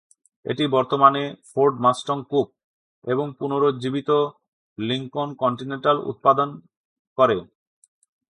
এটি 0.45 0.63
বর্তমানে 0.75 1.21
Ford 1.49 1.75
Mustang 1.79 2.17
coupe 2.31 2.47
এবং 3.03 3.25
পুনরুজ্জীবিত 3.39 4.09
লিংকন 4.77 5.29
কন্টিনেন্টাল 5.41 5.97
উৎপাদন 6.11 6.49
করে। 7.17 7.37